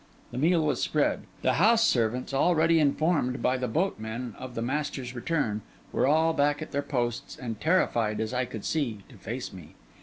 The 0.31 0.39
meal 0.39 0.65
was 0.65 0.81
spread; 0.81 1.25
the 1.43 1.53
house 1.61 1.83
servants, 1.83 2.33
already 2.33 2.79
informed 2.79 3.39
by 3.43 3.57
the 3.57 3.67
boatmen 3.67 4.33
of 4.39 4.55
the 4.55 4.61
master's 4.63 5.13
return, 5.13 5.61
were 5.91 6.07
all 6.07 6.33
back 6.33 6.59
at 6.59 6.71
their 6.71 6.81
posts, 6.81 7.37
and 7.37 7.61
terrified, 7.61 8.19
as 8.19 8.33
I 8.33 8.45
could 8.45 8.65
see, 8.65 9.01
to 9.09 9.17
face 9.19 9.53
me. 9.53 9.75